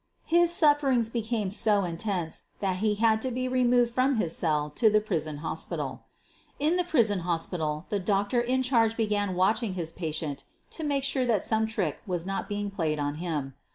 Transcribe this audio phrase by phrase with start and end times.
[0.25, 4.89] His sufferings became so intense that he had to be removed from his cell to
[4.89, 6.05] the prison hospital.
[6.57, 11.01] In the prison hospital the doctor in charge began i watching his patient to be
[11.01, 13.53] sure that some trick was not being played on him.